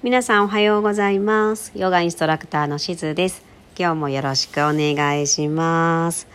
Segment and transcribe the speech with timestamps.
[0.00, 1.72] 皆さんおはようございます。
[1.74, 3.42] ヨガインストラクターのしずです。
[3.76, 6.28] 今日もよろしくお願いします。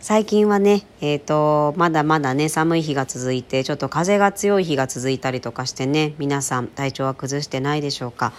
[0.00, 8.34] 最近はねえっ、ー、とまだまだね寒い日が続いてちょっと風が強い日が続いたりとかしてね皆さん体調は崩してないでしょうか。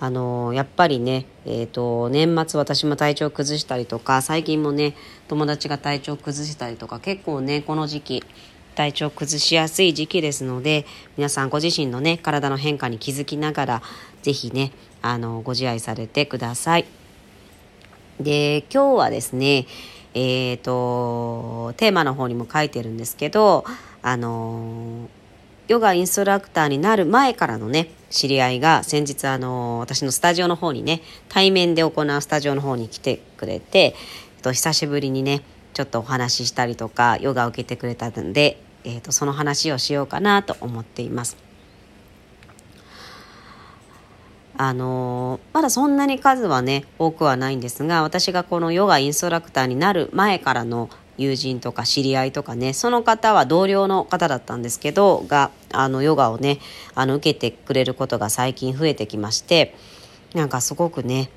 [0.00, 4.96] あのやっぱりね、えーと、年末私も体調崩したりとか最近もね
[5.28, 8.24] 友達が体調崩したりとか結構ねこの時期
[8.74, 10.86] 体調崩しやすい時期ですので
[11.16, 13.82] 皆さんご自身のね体の変化に気づきながら
[14.22, 14.72] 是非ね
[15.02, 16.86] あのご自愛されてください。
[18.20, 19.66] で今日はですね
[20.14, 23.64] えっ、ー、とテーマの方にも書いてるんですけど
[24.02, 25.08] あの
[25.66, 33.90] ヨガインストラクターになる前からのね知り合いが先日あの私のスタジオの方にね対面で行うスタジオの方に来てくれて、え
[34.40, 41.36] っと、久しぶりにねちょっとお話ししたりとかヨガを受けてくれたので、えーと、その話をしようかなと思っています。
[44.56, 56.58] あの、まだそんなに数はね多くはないんですが私がこのヨガインストラクターになる前からの友人とか知り合いとかねその方は同僚の方だったんですけどがあのヨガをね
[56.94, 59.74] あの受けてくれることが最近増えてきまして
[60.34, 61.30] なんかすごくね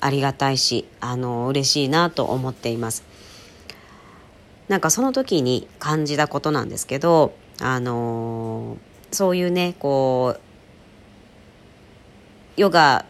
[0.00, 3.13] ありがたいしあの嬉しいなと思っています。
[4.68, 10.40] なんかその時に感じたことなんですけど、あのー、そういうねこう
[12.56, 13.04] ヨガ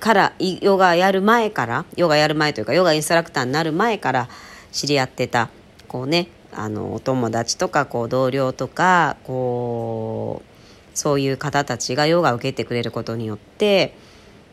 [0.00, 4.28] からヨガやる前からヨガやる前というかヨガインストラクターになる前から
[4.72, 5.48] 知り合ってた
[5.86, 13.94] こうねあのお友達とかこう同僚とかこうそういう方たちがヨガを受けてくれることによって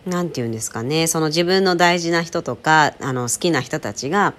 [0.05, 4.33] 何て言うんですかねその自分の大事な人とかあの好きな人たちが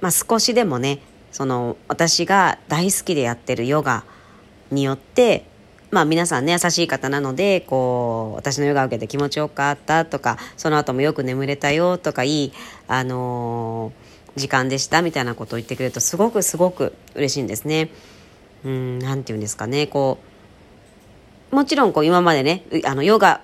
[0.00, 1.00] まあ、少しでもね
[1.32, 4.04] その私が大好きでやってるヨガ
[4.70, 5.44] によって
[5.90, 12.52] まあ皆さんね優しい方なのでこう私のヨガを受けて気持ちよかったとかその後もよく眠れたよとかいい
[12.88, 17.90] あのー、時間でしたみたいなことを言ってくれるとすごくすごく嬉しいんですね。
[18.64, 20.18] うん何て言うんですかねこ
[21.52, 23.40] うもちろんこう今までねあのヨガ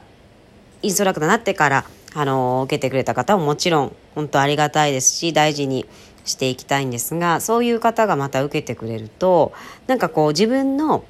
[0.82, 5.86] インストラクターになってからあの受けてくれた方ももちろん本当ありがたいですし大事に
[6.24, 9.52] していきたいんですがそういう方がまた受けてくれると
[9.86, 11.04] なんかこう自分の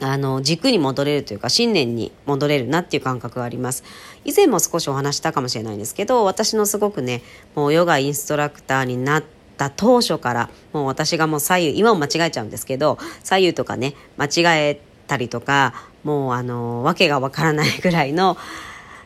[0.00, 3.82] あの軸に戻れるというか信念に戻れるなっていう感覚があります。
[4.24, 7.22] 以前も少しお話したかもしれないんですけど私のすごくね
[7.54, 9.24] もうヨガインストラクターになっ
[9.56, 15.74] た当初からもう私がもう左右今も間違えちゃうんですけど左右とかね間違えたりとか
[16.04, 18.36] もうあの訳がわからないぐらいの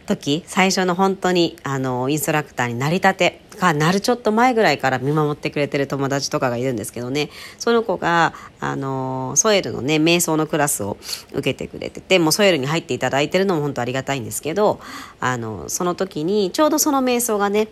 [0.07, 7.31] 時最初の本当にあのインストラクターになりたてかなるちょっと前ぐらいから見守ってくれてる友達とかがいるんですけどね
[7.61, 10.97] その子があのソエルのね瞑想のクラスを
[11.33, 14.81] 受けてくれててもうソエルに入っていただいてるのも本当ありがたいんですけど
[15.21, 17.69] あのその時にちょうどその瞑想がね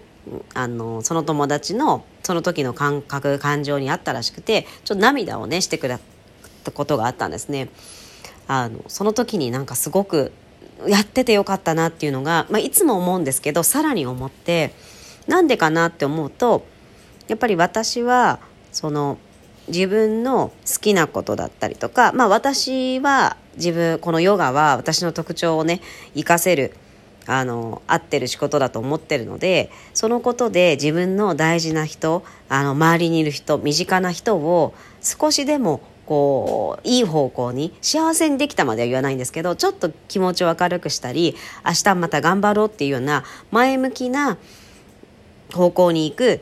[0.54, 5.98] あのその友達のその時の感覚感情にあったらしくてちょっと涙をねしてくれ
[6.62, 7.68] たことがあったんですね。
[8.46, 10.30] あのその時になんかすごく
[10.86, 14.72] やっててよかったなっていうのが、まあ、いつも思うんですけどさらに思って
[15.26, 16.66] なんでかなって思うと
[17.28, 18.40] やっぱり私は
[18.72, 19.18] その
[19.68, 25.80] 自分の好きなことだったりとか、まあ、私は自分このヨガは私の特徴をね
[26.14, 26.74] 活かせる
[27.26, 44.36] あの合ってる仕事だと思ってるのでそのことで自分の大事な人あの周りにいる人身近な人を少しでもこういい方向に幸せにできたまでは言わないんですけどちょっと気持ちを明るくしたり明日また頑張ろうっていうような前向きな
[45.52, 46.40] 方向に行く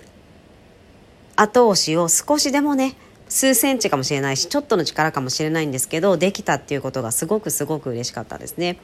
[1.37, 2.97] 後押しを少しでもね
[3.29, 8.79] 数センチかもしれないしちょっとの力かもしれないんですけどできたっていうことがすごくすごく嬉しかったですね。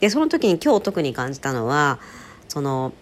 [0.00, 1.98] でその時に今日特に感じたのは
[2.48, 2.92] その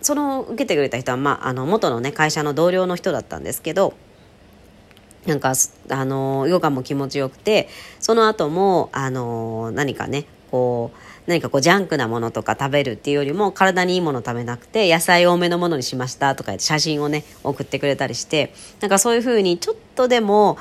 [0.00, 3.94] その受けてくれた人は、まあ、あの元のね会社の同僚の人だったんですけど
[5.26, 5.52] なんか
[5.90, 7.68] あのヨガも気持ちよくて
[8.00, 20.58] その後もあの何かねこう何かこうジャンクなものとか食べるっていうよりも体にいいもの食べなくて野菜多めのものにしましたとか写真をね送ってくれたりしてなんかそういうふうにちょっとでも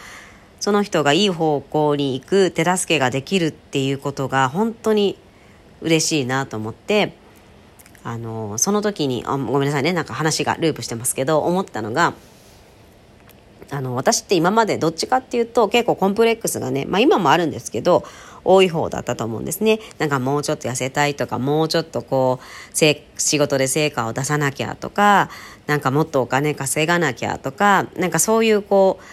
[0.61, 5.17] その人がいい方向に行く手助けができるっていうことが本当に
[5.81, 7.13] 嬉しいなと思って
[8.03, 12.13] あのその時にあごめんなさいねなんか話がループしてますけど思ったのが
[13.71, 18.03] あの私って今までどっちかっていうと結構コンプレックスがね、まあ、今もあるんですけど
[18.43, 19.79] 多い方だったと思うんですね。
[19.99, 22.75] なんかもうちょっと痩せたいとかもうちょっとこう
[23.17, 25.29] 仕事で成果を出さなきゃとか
[25.67, 29.03] なんかもっとお金稼がなきゃとかなんかそういうこう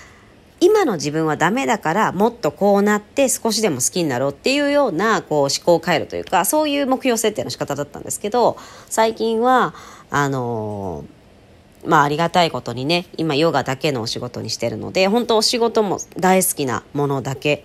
[0.61, 8.57] 今の自分はダメだからもっとこうなって少しでも好きになろうっていうようなこう思考回路というかそういう目標設定の仕方だったんですけど
[8.89, 9.75] 最近は
[10.11, 11.05] あの、
[11.85, 17.65] まあありがたいことにね今ヨガだけのお仕事にしてるので本当お仕事も大好きなものだけ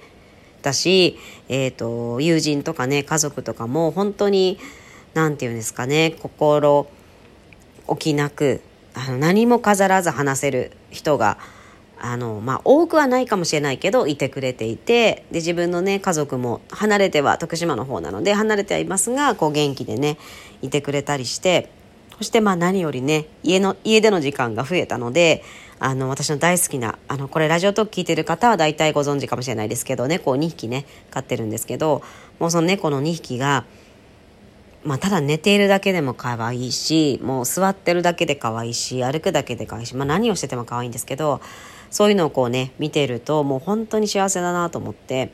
[0.64, 1.20] だし、
[1.50, 4.58] えーと、友人とかね家族とかも本当に
[5.14, 6.88] 何て言うんですかね心
[7.86, 8.62] 置きなく
[8.96, 11.38] あの何も飾らず話せる人が
[12.00, 20.18] あの、まあ、多くはないかもしれないけどいてくれていてで自分のね家族も離れては徳島の方なので離れてはいますがこう元気でね
[20.62, 21.70] いてくれたりして
[22.24, 25.44] そしてまあ何よりね家の家での時間が増えたので
[25.80, 32.02] あの私の大好きなあのこれラジオトーク聞いてる方は大体ご存知かもしれないですけど猫を2匹ね飼ってるんですけど
[32.40, 33.66] もうその猫の2匹が
[34.86, 41.42] まあ、ただ寝ているだけでも可愛いしもう座ってるだけで可愛いし歩くだけで可愛いし、まあ、何をしてても可愛いんですけど
[41.90, 45.32] そういうのをこうね見てるともう本当に幸せだなと思って、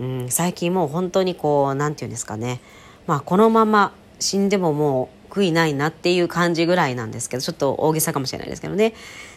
[0.00, 2.60] うん、最近もう本当にこう何て言うんですかね。
[3.06, 3.92] まあこのまま
[4.22, 8.92] 死んでももう悔いないなっていう感じぐらいなんですけどちょっと大げさかもしれないですけどね。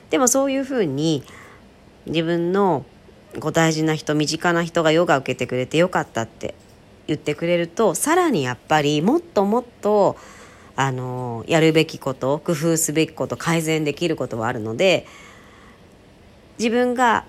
[0.09, 1.23] でもそういうふうに
[2.05, 2.85] 自分の
[3.39, 6.53] こう大事な人身近な人がヨガ受けてくれてよかったって
[7.07, 10.17] 言ってくれるとさらにやっぱりもっともっと
[10.75, 15.07] あのやるべきこと工夫すべきこと改善できることはあるので
[16.59, 17.23] 自分が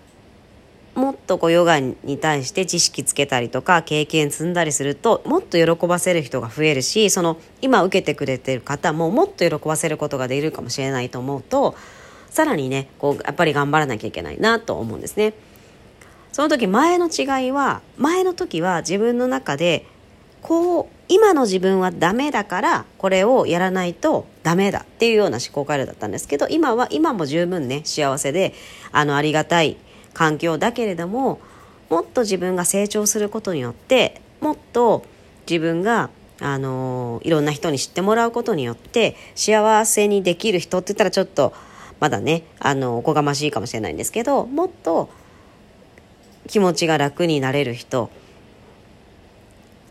[0.97, 11.77] もっとこうヨガに対して知識つけたりとか経験積んだりするともっと喜ばせる人が増えるしその今受けてくれてる方ももっと喜ばせることができるかもしれないと思うと
[12.31, 15.35] さらにねこうやっぱり頑張らなきゃいけないなと思うんですね。
[16.33, 19.87] その時前の違いは前の時は自分の中で
[20.43, 28.55] こう今の自分はダメだからこれをやらないとダメだっていうような思考回路だったんですけど今は今も十分ね幸せで
[28.93, 29.77] あのありがたい
[30.17, 31.41] 環境だけれども
[31.91, 35.05] もっと自分が成長することによってもっと
[35.47, 36.09] 自分が
[36.41, 41.53] あのいろんな人に知ってもらうことによって幸せにできる人って言ったらちょっと
[42.01, 45.11] まだねあのおこがましいかもしれないんですけどもっと
[46.49, 48.11] 気持ちが楽になれる人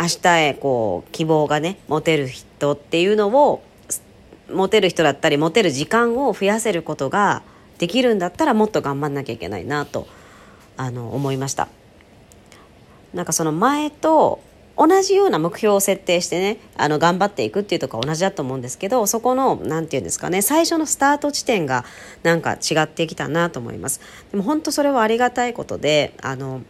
[0.02, 3.64] 明日へこう希望がね持てる人っていうのを
[4.52, 7.44] 持てる人だったり持てる時間を増やせることが
[7.78, 10.08] できるんだったらもっと頑張んなきゃいけないなと
[10.78, 11.68] あの思いました。
[13.14, 14.42] なんかその前と
[14.78, 21.86] 同じような目標を設定してねあの頑張っていくっていうとこは同じだと思うんですけどそこの何て言うんですかね最初のスタート地点が
[22.24, 24.02] なんか違ってきたなと思います。
[24.32, 26.62] でも本当それはありがたいことであの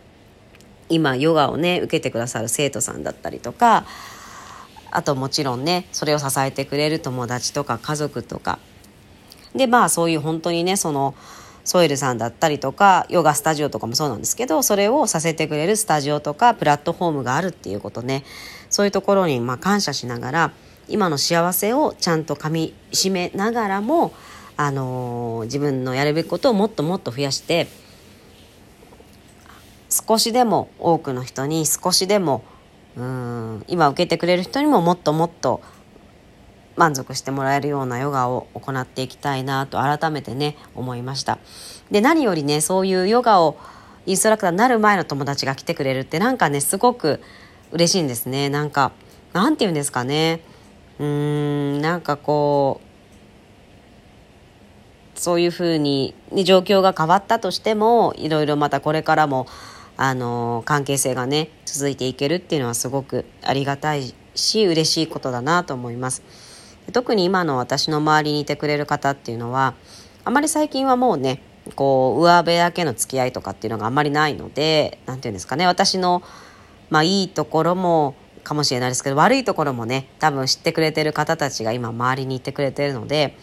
[0.90, 3.88] 今ヨガをね受けてくださる生徒さんだったりとか
[4.92, 8.60] あともちろんねそれを支えてくれる友達とか家族とか
[9.56, 11.16] でまあそういう本当にねその
[11.64, 18.24] ソイルさんだったりとかヨガスタジオとかもそうなんですけどそれをさせてくれるスタジオとかプラットフォームがあるっていうことね。
[18.70, 20.52] そういうところにま感謝しながら
[20.88, 24.14] 今の幸せをちゃんとかみしめながらも、
[24.58, 27.68] あのー、自分のやるべきことをもっともっと増やして
[29.90, 32.44] 少しでも多くの人に少しでも
[32.98, 35.62] うん今受けてくれる人にももっともっと
[36.76, 41.40] 満足してもらえるようなヨガを行っていきたいなと改めてね思いました。
[41.92, 43.58] で何よりねそういうヨガを
[44.06, 47.22] インストラクターになる前の友達が来てくれるってなんかねすごく
[47.72, 48.50] 嬉しいんですね。
[48.50, 48.92] なんか
[49.34, 50.42] なんて言うんですかね。
[51.00, 52.86] うーんなんかこう
[55.20, 56.14] そういうふうに、
[56.44, 59.48] 状況が変わったとしてもいろいろまたこれからも
[59.96, 66.22] あの関係性がね続いていけるっていうのはすごくありがたいし嬉しいことだなと思います。
[66.92, 69.74] 特に今の私の周りにいてくれる方っていうのは
[70.24, 71.42] あまり最近はもうね
[71.76, 76.22] こう上辺だけの付き合いとかっていうのがあんまりないので何て言うんですかね私の
[76.90, 83.36] まあいいところもかもしれないですけど悪いところもね多分知ってくれてる方たちが今周りにいてくれてるので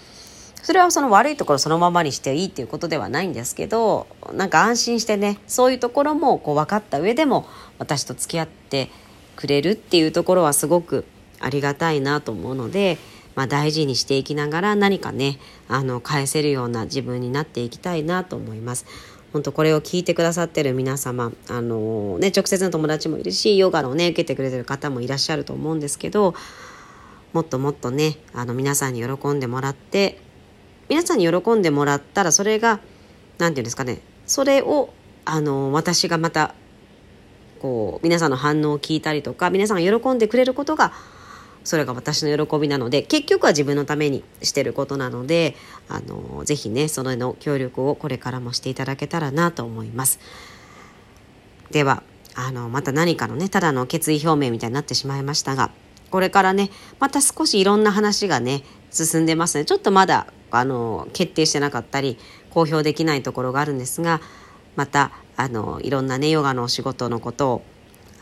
[0.62, 7.46] それはその悪いところそのままにしていいっていうことではないんですけどなんか安心してねそういうところもこう分かった上でも
[7.78, 8.88] 私と付き合って
[9.34, 11.04] くれるっていうところはすごく
[11.40, 12.98] ありがたいなと思うので
[13.34, 18.86] まあ、大事にしていきながら何かねあの返せるような自分になっていきたいなと思います。
[19.32, 26.34] 本当これを聞いてくださってる皆様あの、ね、直接の友達もいるしヨガのね受けてくれてる方もいらっしゃると思うんですけど
[27.32, 30.20] もっともっとねあの皆さんに喜んでもらって
[30.90, 32.80] 皆さんに喜んでもらったらそれが
[33.38, 34.92] 何て言うんですかねそれを
[35.24, 36.54] あの私がまた
[37.60, 40.92] こう皆さんの反応を聞いたりとか皆さんが喜んでくれることが
[41.64, 45.54] それが私の喜びなので結局は自分のためにしてることなので
[45.88, 50.18] あのぜひねそのの協力をこれからもしていただけたらなと思います。
[51.70, 52.02] では
[52.34, 55.70] あのまた何かのねただの決意表明みたいになってしまいましたが
[56.10, 62.18] これからねまた少しいろんな話がね進んでますねちょっとまだあの決定してなかったり
[62.50, 64.20] 公表できないところがあるんですが
[64.76, 67.62] またあのいろんなねヨガのお仕事のことを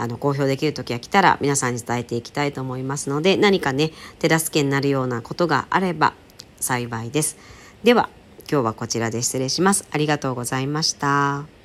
[0.01, 6.15] あの公表できる時が来たら皆さんに伝えていきたいと思いますので何かね手助けになるようなことがあれば
[6.59, 7.37] 幸いです。
[7.85, 8.09] では
[8.51, 9.87] 今日はこちらで失礼します。
[9.91, 11.60] ありがとうございました。